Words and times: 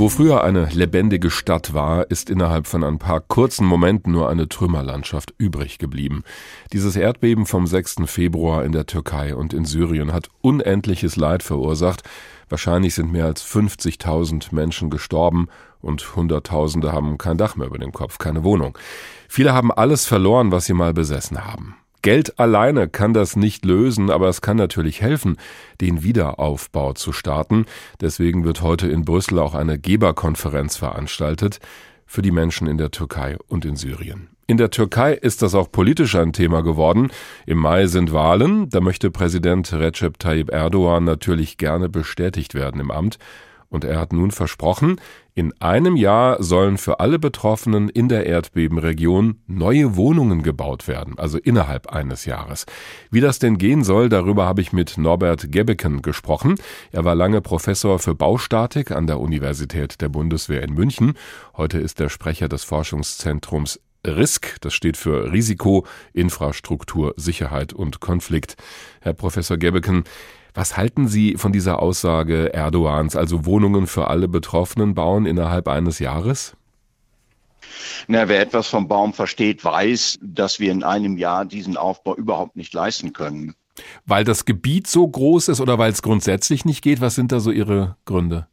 Wo 0.00 0.08
früher 0.08 0.42
eine 0.42 0.64
lebendige 0.72 1.30
Stadt 1.30 1.74
war, 1.74 2.10
ist 2.10 2.30
innerhalb 2.30 2.66
von 2.66 2.82
ein 2.84 2.98
paar 2.98 3.20
kurzen 3.20 3.66
Momenten 3.66 4.12
nur 4.12 4.30
eine 4.30 4.48
Trümmerlandschaft 4.48 5.34
übrig 5.36 5.76
geblieben. 5.76 6.24
Dieses 6.72 6.96
Erdbeben 6.96 7.44
vom 7.44 7.66
6. 7.66 7.96
Februar 8.06 8.64
in 8.64 8.72
der 8.72 8.86
Türkei 8.86 9.34
und 9.34 9.52
in 9.52 9.66
Syrien 9.66 10.14
hat 10.14 10.30
unendliches 10.40 11.16
Leid 11.16 11.42
verursacht. 11.42 12.02
Wahrscheinlich 12.48 12.94
sind 12.94 13.12
mehr 13.12 13.26
als 13.26 13.44
50.000 13.44 14.54
Menschen 14.54 14.88
gestorben 14.88 15.48
und 15.82 16.16
Hunderttausende 16.16 16.92
haben 16.92 17.18
kein 17.18 17.36
Dach 17.36 17.56
mehr 17.56 17.66
über 17.66 17.78
dem 17.78 17.92
Kopf, 17.92 18.16
keine 18.16 18.42
Wohnung. 18.42 18.78
Viele 19.28 19.52
haben 19.52 19.70
alles 19.70 20.06
verloren, 20.06 20.50
was 20.50 20.64
sie 20.64 20.72
mal 20.72 20.94
besessen 20.94 21.44
haben. 21.44 21.76
Geld 22.02 22.38
alleine 22.38 22.88
kann 22.88 23.12
das 23.12 23.36
nicht 23.36 23.64
lösen, 23.64 24.10
aber 24.10 24.28
es 24.28 24.40
kann 24.40 24.56
natürlich 24.56 25.02
helfen, 25.02 25.36
den 25.80 26.02
Wiederaufbau 26.02 26.94
zu 26.94 27.12
starten. 27.12 27.66
Deswegen 28.00 28.44
wird 28.44 28.62
heute 28.62 28.88
in 28.88 29.04
Brüssel 29.04 29.38
auch 29.38 29.54
eine 29.54 29.78
Geberkonferenz 29.78 30.76
veranstaltet 30.76 31.60
für 32.06 32.22
die 32.22 32.30
Menschen 32.30 32.66
in 32.66 32.78
der 32.78 32.90
Türkei 32.90 33.36
und 33.48 33.64
in 33.64 33.76
Syrien. 33.76 34.28
In 34.46 34.56
der 34.56 34.70
Türkei 34.70 35.12
ist 35.12 35.42
das 35.42 35.54
auch 35.54 35.70
politisch 35.70 36.16
ein 36.16 36.32
Thema 36.32 36.62
geworden. 36.62 37.12
Im 37.46 37.58
Mai 37.58 37.86
sind 37.86 38.12
Wahlen. 38.12 38.68
Da 38.68 38.80
möchte 38.80 39.12
Präsident 39.12 39.72
Recep 39.72 40.18
Tayyip 40.18 40.50
Erdogan 40.50 41.04
natürlich 41.04 41.56
gerne 41.56 41.88
bestätigt 41.88 42.54
werden 42.54 42.80
im 42.80 42.90
Amt. 42.90 43.18
Und 43.70 43.84
er 43.84 44.00
hat 44.00 44.12
nun 44.12 44.32
versprochen, 44.32 45.00
in 45.34 45.54
einem 45.60 45.96
Jahr 45.96 46.42
sollen 46.42 46.76
für 46.76 46.98
alle 46.98 47.20
Betroffenen 47.20 47.88
in 47.88 48.08
der 48.08 48.26
Erdbebenregion 48.26 49.40
neue 49.46 49.96
Wohnungen 49.96 50.42
gebaut 50.42 50.88
werden, 50.88 51.18
also 51.18 51.38
innerhalb 51.38 51.86
eines 51.86 52.24
Jahres. 52.24 52.66
Wie 53.12 53.20
das 53.20 53.38
denn 53.38 53.56
gehen 53.56 53.84
soll, 53.84 54.08
darüber 54.08 54.44
habe 54.44 54.60
ich 54.60 54.72
mit 54.72 54.98
Norbert 54.98 55.52
Gebeken 55.52 56.02
gesprochen. 56.02 56.56
Er 56.90 57.04
war 57.04 57.14
lange 57.14 57.40
Professor 57.40 58.00
für 58.00 58.16
Baustatik 58.16 58.90
an 58.90 59.06
der 59.06 59.20
Universität 59.20 60.00
der 60.00 60.08
Bundeswehr 60.08 60.62
in 60.62 60.74
München. 60.74 61.14
Heute 61.56 61.78
ist 61.78 62.00
er 62.00 62.10
Sprecher 62.10 62.48
des 62.48 62.64
Forschungszentrums 62.64 63.80
RISK, 64.06 64.56
das 64.62 64.72
steht 64.72 64.96
für 64.96 65.30
Risiko, 65.30 65.86
Infrastruktur, 66.12 67.14
Sicherheit 67.16 67.72
und 67.72 68.00
Konflikt. 68.00 68.56
Herr 69.00 69.12
Professor 69.12 69.58
Gebeken, 69.58 70.04
was 70.54 70.76
halten 70.76 71.08
Sie 71.08 71.36
von 71.36 71.52
dieser 71.52 71.80
Aussage 71.80 72.52
Erdogans, 72.52 73.16
also 73.16 73.44
Wohnungen 73.46 73.86
für 73.86 74.08
alle 74.08 74.28
Betroffenen 74.28 74.94
bauen 74.94 75.26
innerhalb 75.26 75.68
eines 75.68 75.98
Jahres? 75.98 76.56
Na, 78.08 78.28
wer 78.28 78.40
etwas 78.40 78.68
vom 78.68 78.88
Baum 78.88 79.12
versteht, 79.12 79.64
weiß, 79.64 80.18
dass 80.22 80.60
wir 80.60 80.72
in 80.72 80.82
einem 80.82 81.16
Jahr 81.16 81.44
diesen 81.44 81.76
Aufbau 81.76 82.16
überhaupt 82.16 82.56
nicht 82.56 82.72
leisten 82.74 83.12
können. 83.12 83.54
Weil 84.06 84.24
das 84.24 84.44
Gebiet 84.44 84.86
so 84.86 85.06
groß 85.06 85.48
ist 85.48 85.60
oder 85.60 85.78
weil 85.78 85.92
es 85.92 86.02
grundsätzlich 86.02 86.64
nicht 86.64 86.82
geht? 86.82 87.00
Was 87.00 87.14
sind 87.14 87.32
da 87.32 87.40
so 87.40 87.50
Ihre 87.50 87.96
Gründe? 88.04 88.46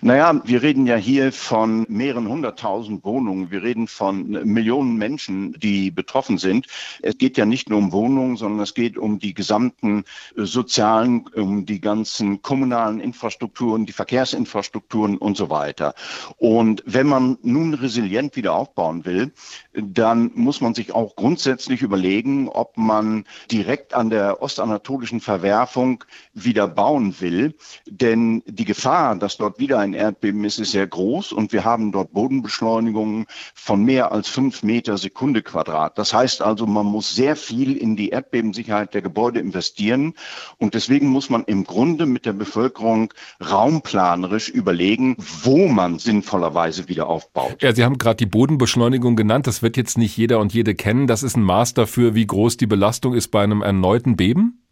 Naja, 0.00 0.40
wir 0.44 0.62
reden 0.62 0.86
ja 0.86 0.96
hier 0.96 1.32
von 1.32 1.86
mehreren 1.88 2.28
hunderttausend 2.28 3.04
Wohnungen. 3.04 3.50
Wir 3.50 3.62
reden 3.62 3.88
von 3.88 4.28
Millionen 4.28 4.96
Menschen, 4.96 5.52
die 5.58 5.90
betroffen 5.90 6.38
sind. 6.38 6.66
Es 7.02 7.18
geht 7.18 7.36
ja 7.36 7.46
nicht 7.46 7.68
nur 7.70 7.78
um 7.78 7.92
Wohnungen, 7.92 8.36
sondern 8.36 8.60
es 8.60 8.74
geht 8.74 8.98
um 8.98 9.18
die 9.18 9.34
gesamten 9.34 10.04
äh, 10.36 10.44
sozialen, 10.44 11.26
um 11.34 11.66
die 11.66 11.80
ganzen 11.80 12.42
kommunalen 12.42 13.00
Infrastrukturen, 13.00 13.86
die 13.86 13.92
Verkehrsinfrastrukturen 13.92 15.18
und 15.18 15.36
so 15.36 15.50
weiter. 15.50 15.94
Und 16.36 16.82
wenn 16.86 17.06
man 17.06 17.38
nun 17.42 17.74
resilient 17.74 18.36
wieder 18.36 18.54
aufbauen 18.54 19.04
will, 19.04 19.32
dann 19.72 20.30
muss 20.34 20.60
man 20.60 20.74
sich 20.74 20.94
auch 20.94 21.16
grundsätzlich 21.16 21.82
überlegen, 21.82 22.48
ob 22.48 22.76
man 22.76 23.24
direkt 23.50 23.94
an 23.94 24.10
der 24.10 24.42
ostanatolischen 24.42 25.20
Verwerfung 25.20 26.04
wieder 26.34 26.68
bauen 26.68 27.20
will. 27.20 27.54
Denn 27.86 28.42
die 28.46 28.64
Gefahr, 28.64 29.16
dass 29.16 29.36
dort 29.36 29.55
wieder 29.58 29.78
ein 29.78 29.94
Erdbeben 29.94 30.44
ist, 30.44 30.58
ist 30.58 30.72
sehr 30.72 30.86
groß 30.86 31.32
und 31.32 31.52
wir 31.52 31.64
haben 31.64 31.92
dort 31.92 32.12
Bodenbeschleunigungen 32.12 33.26
von 33.54 33.84
mehr 33.84 34.12
als 34.12 34.28
fünf 34.28 34.62
Meter 34.62 34.98
Sekunde 34.98 35.42
Quadrat. 35.42 35.98
Das 35.98 36.12
heißt 36.12 36.42
also, 36.42 36.66
man 36.66 36.86
muss 36.86 37.14
sehr 37.14 37.36
viel 37.36 37.76
in 37.76 37.96
die 37.96 38.10
Erdbebensicherheit 38.10 38.94
der 38.94 39.02
Gebäude 39.02 39.40
investieren 39.40 40.14
und 40.58 40.74
deswegen 40.74 41.08
muss 41.08 41.30
man 41.30 41.44
im 41.44 41.64
Grunde 41.64 42.06
mit 42.06 42.26
der 42.26 42.32
Bevölkerung 42.32 43.12
raumplanerisch 43.40 44.48
überlegen, 44.48 45.16
wo 45.42 45.68
man 45.68 45.98
sinnvollerweise 45.98 46.88
wieder 46.88 47.08
aufbaut. 47.08 47.62
Ja, 47.62 47.74
Sie 47.74 47.84
haben 47.84 47.98
gerade 47.98 48.16
die 48.16 48.26
Bodenbeschleunigung 48.26 49.16
genannt. 49.16 49.46
Das 49.46 49.62
wird 49.62 49.76
jetzt 49.76 49.98
nicht 49.98 50.16
jeder 50.16 50.40
und 50.40 50.52
jede 50.52 50.74
kennen. 50.74 51.06
Das 51.06 51.22
ist 51.22 51.36
ein 51.36 51.42
Maß 51.42 51.74
dafür, 51.74 52.14
wie 52.14 52.26
groß 52.26 52.56
die 52.56 52.66
Belastung 52.66 53.14
ist 53.14 53.28
bei 53.28 53.42
einem 53.42 53.62
erneuten 53.62 54.16
Beben? 54.16 54.65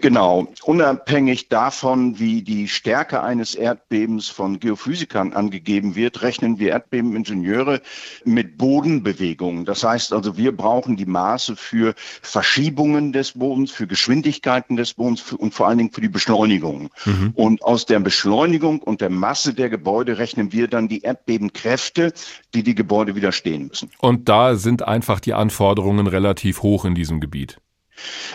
Genau. 0.00 0.48
Unabhängig 0.64 1.48
davon, 1.48 2.18
wie 2.18 2.42
die 2.42 2.68
Stärke 2.68 3.22
eines 3.22 3.54
Erdbebens 3.54 4.28
von 4.28 4.60
Geophysikern 4.60 5.32
angegeben 5.32 5.94
wird, 5.94 6.22
rechnen 6.22 6.58
wir 6.58 6.70
Erdbebeningenieure 6.70 7.80
mit 8.24 8.58
Bodenbewegungen. 8.58 9.64
Das 9.64 9.84
heißt 9.84 10.12
also, 10.12 10.36
wir 10.36 10.56
brauchen 10.56 10.96
die 10.96 11.06
Maße 11.06 11.56
für 11.56 11.94
Verschiebungen 12.22 13.12
des 13.12 13.32
Bodens, 13.32 13.70
für 13.70 13.86
Geschwindigkeiten 13.86 14.76
des 14.76 14.94
Bodens 14.94 15.32
und 15.32 15.54
vor 15.54 15.68
allen 15.68 15.78
Dingen 15.78 15.92
für 15.92 16.00
die 16.00 16.08
Beschleunigung. 16.08 16.90
Mhm. 17.04 17.32
Und 17.34 17.62
aus 17.62 17.86
der 17.86 18.00
Beschleunigung 18.00 18.80
und 18.80 19.00
der 19.00 19.10
Masse 19.10 19.54
der 19.54 19.70
Gebäude 19.70 20.18
rechnen 20.18 20.52
wir 20.52 20.68
dann 20.68 20.88
die 20.88 21.02
Erdbebenkräfte, 21.02 22.12
die 22.54 22.62
die 22.62 22.74
Gebäude 22.74 23.14
widerstehen 23.14 23.68
müssen. 23.68 23.90
Und 23.98 24.28
da 24.28 24.56
sind 24.56 24.82
einfach 24.82 25.20
die 25.20 25.34
Anforderungen 25.34 26.06
relativ 26.06 26.62
hoch 26.62 26.84
in 26.84 26.94
diesem 26.94 27.20
Gebiet. 27.20 27.58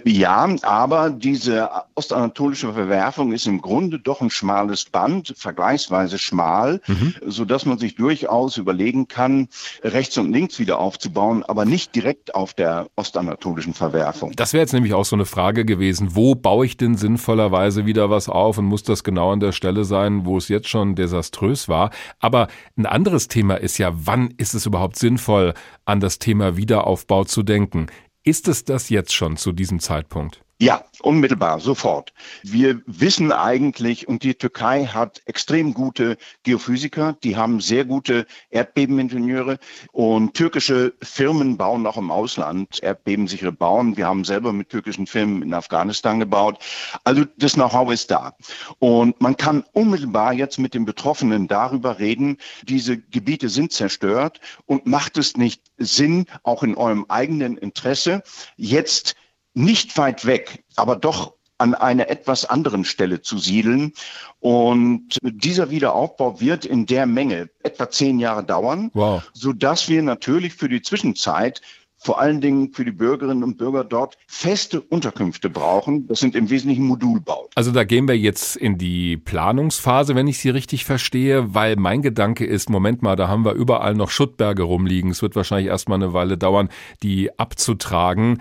Ja, 0.05 0.47
aber 0.63 1.09
diese 1.09 1.69
ostanatolische 1.95 2.73
Verwerfung 2.73 3.31
ist 3.31 3.47
im 3.47 3.61
Grunde 3.61 3.99
doch 3.99 4.21
ein 4.21 4.29
schmales 4.29 4.85
Band, 4.85 5.33
vergleichsweise 5.37 6.17
schmal, 6.17 6.81
mhm. 6.87 7.15
so 7.25 7.45
dass 7.45 7.65
man 7.65 7.77
sich 7.77 7.95
durchaus 7.95 8.57
überlegen 8.57 9.07
kann, 9.07 9.47
rechts 9.83 10.17
und 10.17 10.31
links 10.31 10.59
wieder 10.59 10.79
aufzubauen, 10.79 11.43
aber 11.43 11.65
nicht 11.65 11.95
direkt 11.95 12.35
auf 12.35 12.53
der 12.53 12.87
ostanatolischen 12.95 13.73
Verwerfung. 13.73 14.33
Das 14.35 14.53
wäre 14.53 14.61
jetzt 14.61 14.73
nämlich 14.73 14.93
auch 14.93 15.05
so 15.05 15.15
eine 15.15 15.25
Frage 15.25 15.65
gewesen. 15.65 16.15
Wo 16.15 16.35
baue 16.35 16.65
ich 16.65 16.77
denn 16.77 16.95
sinnvollerweise 16.95 17.85
wieder 17.85 18.09
was 18.09 18.29
auf 18.29 18.57
und 18.57 18.65
muss 18.65 18.83
das 18.83 19.03
genau 19.03 19.31
an 19.31 19.39
der 19.39 19.51
Stelle 19.51 19.85
sein, 19.85 20.25
wo 20.25 20.37
es 20.37 20.47
jetzt 20.47 20.67
schon 20.67 20.95
desaströs 20.95 21.67
war? 21.69 21.91
Aber 22.19 22.47
ein 22.77 22.85
anderes 22.85 23.27
Thema 23.27 23.55
ist 23.55 23.77
ja, 23.77 23.91
wann 23.93 24.33
ist 24.37 24.53
es 24.53 24.65
überhaupt 24.65 24.97
sinnvoll, 24.97 25.53
an 25.85 25.99
das 25.99 26.19
Thema 26.19 26.57
Wiederaufbau 26.57 27.23
zu 27.23 27.43
denken? 27.43 27.87
Ist 28.25 28.47
es 28.47 28.63
das 28.63 28.87
jetzt 28.87 29.13
schon 29.13 29.35
zu 29.35 29.51
diesem 29.51 29.81
Zeitpunkt? 29.81 30.42
Ja, 30.59 30.85
unmittelbar, 31.01 31.59
sofort. 31.59 32.13
Wir 32.43 32.81
wissen 32.85 33.31
eigentlich, 33.31 34.07
und 34.07 34.23
die 34.23 34.35
Türkei 34.35 34.85
hat 34.85 35.21
extrem 35.25 35.73
gute 35.73 36.15
Geophysiker, 36.43 37.17
die 37.23 37.35
haben 37.35 37.59
sehr 37.59 37.85
gute 37.85 38.27
Erdbebeningenieure 38.51 39.57
und 39.91 40.35
türkische 40.35 40.93
Firmen 41.01 41.57
bauen 41.57 41.85
auch 41.87 41.97
im 41.97 42.11
Ausland 42.11 42.81
erdbebensichere 42.81 43.51
Bauen. 43.51 43.97
Wir 43.97 44.05
haben 44.05 44.23
selber 44.23 44.53
mit 44.53 44.69
türkischen 44.69 45.07
Firmen 45.07 45.41
in 45.41 45.53
Afghanistan 45.53 46.19
gebaut. 46.19 46.59
Also 47.03 47.25
das 47.37 47.53
Know-how 47.53 47.91
ist 47.91 48.11
da. 48.11 48.33
Und 48.79 49.19
man 49.19 49.35
kann 49.35 49.65
unmittelbar 49.73 50.33
jetzt 50.33 50.59
mit 50.59 50.75
den 50.75 50.85
Betroffenen 50.85 51.47
darüber 51.47 51.99
reden, 51.99 52.37
diese 52.63 52.97
Gebiete 52.97 53.49
sind 53.49 53.73
zerstört 53.73 54.39
und 54.65 54.85
macht 54.85 55.17
es 55.17 55.35
nicht 55.35 55.61
Sinn, 55.77 56.25
auch 56.43 56.63
in 56.63 56.75
eurem 56.75 57.05
eigenen 57.09 57.57
Interesse, 57.57 58.23
jetzt 58.55 59.15
nicht 59.53 59.97
weit 59.97 60.25
weg, 60.25 60.63
aber 60.75 60.95
doch 60.95 61.33
an 61.57 61.75
einer 61.75 62.09
etwas 62.09 62.45
anderen 62.45 62.83
Stelle 62.83 63.21
zu 63.21 63.37
siedeln. 63.37 63.93
Und 64.39 65.17
dieser 65.21 65.69
Wiederaufbau 65.69 66.41
wird 66.41 66.65
in 66.65 66.85
der 66.85 67.05
Menge 67.05 67.49
etwa 67.63 67.89
zehn 67.89 68.19
Jahre 68.19 68.43
dauern, 68.43 68.91
wow. 68.93 69.23
sodass 69.33 69.87
wir 69.87 70.01
natürlich 70.01 70.53
für 70.53 70.67
die 70.67 70.81
Zwischenzeit 70.81 71.61
vor 72.03 72.19
allen 72.19 72.41
Dingen 72.41 72.73
für 72.73 72.83
die 72.83 72.91
Bürgerinnen 72.91 73.43
und 73.43 73.57
Bürger 73.57 73.85
dort 73.85 74.17
feste 74.27 74.81
Unterkünfte 74.81 75.49
brauchen. 75.49 76.05
Das 76.07 76.19
sind 76.19 76.35
im 76.35 76.49
Wesentlichen 76.49 76.85
Modulbau. 76.85 77.47
Also 77.55 77.71
da 77.71 77.85
gehen 77.85 78.09
wir 78.09 78.17
jetzt 78.17 78.57
in 78.57 78.77
die 78.77 79.15
Planungsphase, 79.15 80.13
wenn 80.13 80.27
ich 80.27 80.39
Sie 80.39 80.49
richtig 80.49 80.83
verstehe, 80.83 81.53
weil 81.53 81.77
mein 81.77 82.01
Gedanke 82.01 82.45
ist, 82.45 82.69
Moment 82.69 83.01
mal, 83.03 83.15
da 83.15 83.29
haben 83.29 83.45
wir 83.45 83.53
überall 83.53 83.93
noch 83.93 84.09
Schuttberge 84.09 84.63
rumliegen. 84.63 85.11
Es 85.11 85.21
wird 85.21 85.37
wahrscheinlich 85.37 85.67
erstmal 85.67 85.95
eine 85.97 86.11
Weile 86.11 86.37
dauern, 86.37 86.67
die 87.03 87.39
abzutragen. 87.39 88.39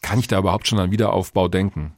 Kann 0.00 0.18
ich 0.18 0.28
da 0.28 0.38
überhaupt 0.38 0.66
schon 0.66 0.78
an 0.78 0.90
Wiederaufbau 0.90 1.48
denken? 1.48 1.94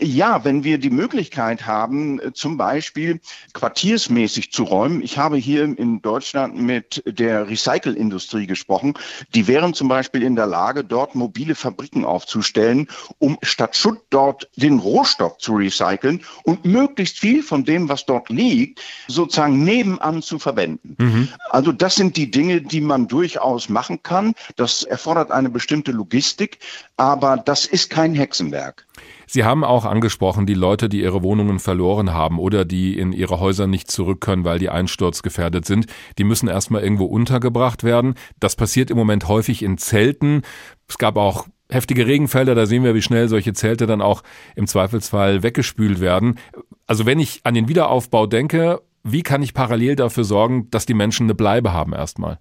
Ja, 0.00 0.44
wenn 0.44 0.64
wir 0.64 0.78
die 0.78 0.90
Möglichkeit 0.90 1.66
haben, 1.66 2.20
äh, 2.20 2.32
zum 2.32 2.56
Beispiel 2.56 3.20
quartiersmäßig 3.52 4.52
zu 4.52 4.64
räumen. 4.64 5.02
Ich 5.02 5.18
habe 5.18 5.36
hier 5.36 5.64
in 5.64 6.00
Deutschland 6.02 6.56
mit 6.56 7.02
der 7.06 7.48
Recycle-Industrie 7.48 8.46
gesprochen. 8.46 8.94
Die 9.34 9.46
wären 9.46 9.74
zum 9.74 9.88
Beispiel 9.88 10.22
in 10.22 10.36
der 10.36 10.46
Lage, 10.46 10.84
dort 10.84 11.14
mobile 11.14 11.54
Fabriken 11.54 12.04
aufzustellen, 12.04 12.88
um 13.18 13.38
statt 13.42 13.76
Schutt 13.76 14.00
dort 14.10 14.48
den 14.56 14.78
Rohstoff 14.78 15.38
zu 15.38 15.56
recyceln 15.56 16.22
und 16.44 16.64
möglichst 16.64 17.18
viel 17.18 17.42
von 17.42 17.64
dem, 17.64 17.88
was 17.88 18.06
dort 18.06 18.28
liegt, 18.28 18.80
sozusagen 19.08 19.64
nebenan 19.64 20.22
zu 20.22 20.38
verwenden. 20.38 20.96
Mhm. 20.98 21.28
Also 21.50 21.72
das 21.72 21.96
sind 21.96 22.16
die 22.16 22.30
Dinge, 22.30 22.62
die 22.62 22.80
man 22.80 23.08
durchaus 23.08 23.68
machen 23.68 24.02
kann. 24.02 24.34
Das 24.56 24.82
erfordert 24.82 25.30
eine 25.30 25.50
bestimmte 25.50 25.92
Logistik, 25.92 26.58
aber 26.96 27.36
das 27.36 27.66
ist 27.66 27.90
kein 27.90 28.14
Hexenwerk. 28.14 28.87
Sie 29.26 29.44
haben 29.44 29.64
auch 29.64 29.84
angesprochen, 29.84 30.46
die 30.46 30.54
Leute, 30.54 30.88
die 30.88 31.02
ihre 31.02 31.22
Wohnungen 31.22 31.58
verloren 31.58 32.12
haben 32.12 32.38
oder 32.38 32.64
die 32.64 32.98
in 32.98 33.12
ihre 33.12 33.40
Häuser 33.40 33.66
nicht 33.66 33.90
zurück 33.90 34.20
können, 34.20 34.44
weil 34.44 34.58
die 34.58 34.70
einsturzgefährdet 34.70 35.64
sind, 35.64 35.86
die 36.18 36.24
müssen 36.24 36.48
erstmal 36.48 36.82
irgendwo 36.82 37.04
untergebracht 37.04 37.84
werden. 37.84 38.14
Das 38.40 38.56
passiert 38.56 38.90
im 38.90 38.96
Moment 38.96 39.28
häufig 39.28 39.62
in 39.62 39.78
Zelten. 39.78 40.42
Es 40.88 40.98
gab 40.98 41.16
auch 41.16 41.46
heftige 41.70 42.06
Regenfelder, 42.06 42.54
da 42.54 42.66
sehen 42.66 42.84
wir, 42.84 42.94
wie 42.94 43.02
schnell 43.02 43.28
solche 43.28 43.52
Zelte 43.52 43.86
dann 43.86 44.00
auch 44.00 44.22
im 44.56 44.66
Zweifelsfall 44.66 45.42
weggespült 45.42 46.00
werden. 46.00 46.38
Also 46.86 47.06
wenn 47.06 47.18
ich 47.18 47.40
an 47.44 47.54
den 47.54 47.68
Wiederaufbau 47.68 48.26
denke, 48.26 48.80
wie 49.04 49.22
kann 49.22 49.42
ich 49.42 49.54
parallel 49.54 49.96
dafür 49.96 50.24
sorgen, 50.24 50.70
dass 50.70 50.86
die 50.86 50.94
Menschen 50.94 51.24
eine 51.24 51.34
Bleibe 51.34 51.72
haben 51.72 51.92
erstmal? 51.92 52.38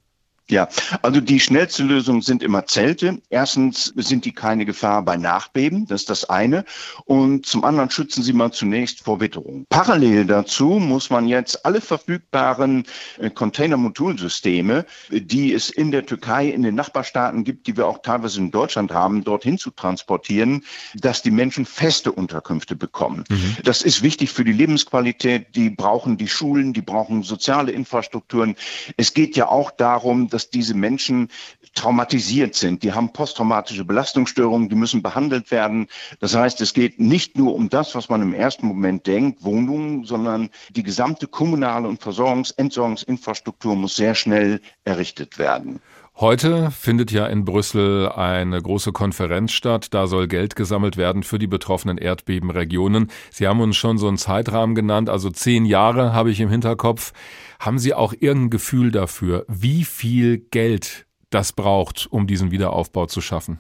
Ja, 0.50 0.70
also 1.02 1.20
die 1.20 1.40
schnellste 1.42 1.84
Lösung 1.84 2.22
sind 2.22 2.42
immer 2.42 2.66
Zelte. 2.66 3.22
Erstens 3.30 3.94
sind 3.96 4.24
die 4.24 4.32
keine 4.32 4.66
Gefahr 4.66 5.04
bei 5.04 5.18
Nachbeben, 5.18 5.88
das 5.88 6.02
ist 6.02 6.10
das 6.10 6.30
eine. 6.30 6.64
Und 7.04 7.46
zum 7.46 7.66
anderen 7.66 7.90
schützen 7.90 8.24
sie 8.24 8.32
mal 8.32 8.52
zunächst 8.52 9.04
vor 9.04 9.20
Witterung. 9.20 9.66
Parallel 9.70 10.26
dazu 10.26 10.80
muss 10.80 11.10
man 11.10 11.28
jetzt 11.28 11.66
alle 11.66 11.82
verfügbaren 11.82 12.86
äh, 13.20 13.30
Container-Modulsysteme, 13.30 14.86
die 15.12 15.54
es 15.54 15.70
in 15.70 15.92
der 15.92 16.06
Türkei, 16.06 16.48
in 16.48 16.64
den 16.64 16.76
Nachbarstaaten 16.76 17.44
gibt, 17.44 17.68
die 17.68 17.76
wir 17.76 17.88
auch 17.88 18.02
teilweise 18.02 18.40
in 18.40 18.52
Deutschland 18.52 18.94
haben, 18.94 19.26
dorthin 19.26 19.58
zu 19.58 19.72
transportieren, 19.72 20.64
dass 20.96 21.22
die 21.22 21.32
Menschen 21.32 21.66
feste 21.66 22.12
Unterkünfte 22.12 22.76
bekommen. 22.76 23.26
Mhm. 23.30 23.58
Das 23.64 23.82
ist 23.82 24.02
wichtig 24.02 24.32
für 24.32 24.46
die 24.46 24.54
Lebensqualität. 24.54 25.56
Die 25.56 25.70
brauchen 25.70 26.18
die 26.18 26.30
Schulen, 26.30 26.72
die 26.72 26.82
brauchen 26.82 27.24
soziale 27.24 27.72
Infrastrukturen. 27.74 28.56
Es 28.96 29.14
geht 29.14 29.36
ja 29.36 29.50
auch 29.50 29.72
darum, 29.72 30.30
dass 30.38 30.51
diese 30.51 30.75
Menschen 30.75 31.30
traumatisiert 31.74 32.54
sind. 32.54 32.84
Die 32.84 32.94
haben 32.94 33.12
posttraumatische 33.12 33.84
Belastungsstörungen, 33.84 34.69
die 34.69 34.75
müssen 34.75 35.01
behandelt 35.01 35.50
werden. 35.50 35.88
Das 36.19 36.36
heißt, 36.36 36.62
es 36.62 36.75
geht 36.75 37.00
nicht 37.00 37.39
nur 37.39 37.56
um 37.56 37.69
das, 37.69 37.95
was 37.95 38.07
man 38.07 38.22
im 38.22 38.36
ersten 38.36 38.68
Moment 38.68 39.07
denkt, 39.07 39.44
Wohnungen, 39.44 40.04
sondern 40.04 40.50
die 40.69 40.84
gesamte 40.84 41.28
kommunale 41.28 41.88
und 41.88 42.04
Versorgungs-, 42.04 42.54
Entsorgungsinfrastruktur 42.56 43.75
muss 43.75 43.95
sehr 43.95 44.13
schnell 44.13 44.62
errichtet 44.84 45.39
werden. 45.39 45.80
Heute 46.19 46.72
findet 46.72 47.12
ja 47.12 47.28
in 47.28 47.46
Brüssel 47.46 48.10
eine 48.10 48.60
große 48.60 48.92
Konferenz 48.92 49.52
statt. 49.52 49.94
Da 49.94 50.08
soll 50.08 50.28
Geld 50.28 50.56
gesammelt 50.56 50.98
werden 50.98 51.22
für 51.22 51.38
die 51.38 51.46
betroffenen 51.46 52.00
Erdbebenregionen. 52.00 53.12
Sie 53.30 53.48
haben 53.48 53.62
uns 53.62 53.78
schon 53.78 54.00
so 54.00 54.08
einen 54.08 54.18
Zeitrahmen 54.18 54.74
genannt, 54.74 55.10
also 55.10 55.30
zehn 55.30 55.64
Jahre 55.64 56.14
habe 56.14 56.31
ich 56.31 56.40
im 56.40 56.50
Hinterkopf. 56.50 57.14
Haben 57.60 57.78
Sie 57.78 57.94
auch 57.94 58.14
irgendein 58.19 58.50
Gefühl 58.50 58.90
dafür, 58.92 59.46
wie 59.48 59.84
viel 59.84 60.40
Geld 60.40 61.06
das 61.30 61.54
braucht, 61.54 62.08
um 62.10 62.25
diesen 62.25 62.50
Wiederaufbau 62.50 63.06
zu 63.06 63.22
schaffen? 63.22 63.60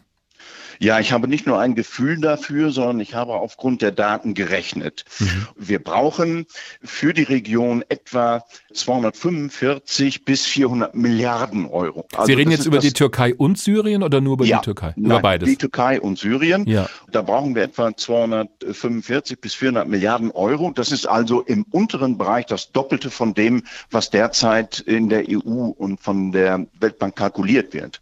Ja, 0.79 0.99
ich 0.99 1.11
habe 1.11 1.27
nicht 1.27 1.47
nur 1.47 1.59
ein 1.59 1.75
Gefühl 1.75 2.19
dafür, 2.19 2.71
sondern 2.71 2.99
ich 2.99 3.15
habe 3.15 3.33
aufgrund 3.33 3.81
der 3.81 3.91
Daten 3.91 4.33
gerechnet. 4.33 5.05
Mhm. 5.19 5.47
Wir 5.55 5.83
brauchen 5.83 6.45
für 6.83 7.13
die 7.13 7.23
Region 7.23 7.83
etwa 7.89 8.43
245 8.73 10.25
bis 10.25 10.45
400 10.45 10.95
Milliarden 10.95 11.65
Euro. 11.65 12.05
Also 12.13 12.27
Sie 12.27 12.33
reden 12.33 12.51
jetzt 12.51 12.65
über 12.65 12.79
die 12.79 12.93
Türkei 12.93 13.33
und 13.33 13.57
Syrien 13.57 14.03
oder 14.03 14.21
nur 14.21 14.33
über 14.33 14.45
ja, 14.45 14.57
die 14.59 14.65
Türkei? 14.65 14.93
Über 14.95 15.07
nein, 15.07 15.21
beides? 15.21 15.49
Die 15.49 15.57
Türkei 15.57 15.99
und 15.99 16.19
Syrien. 16.19 16.65
Ja. 16.67 16.87
Da 17.11 17.21
brauchen 17.21 17.55
wir 17.55 17.63
etwa 17.63 17.95
245 17.95 19.41
bis 19.41 19.53
400 19.55 19.87
Milliarden 19.87 20.31
Euro. 20.31 20.71
Das 20.71 20.91
ist 20.91 21.07
also 21.07 21.41
im 21.41 21.63
unteren 21.71 22.17
Bereich 22.17 22.45
das 22.45 22.71
Doppelte 22.71 23.09
von 23.09 23.33
dem, 23.33 23.63
was 23.91 24.09
derzeit 24.09 24.79
in 24.79 25.09
der 25.09 25.25
EU 25.29 25.73
und 25.77 25.99
von 25.99 26.31
der 26.31 26.65
Weltbank 26.79 27.15
kalkuliert 27.15 27.73
wird. 27.73 28.01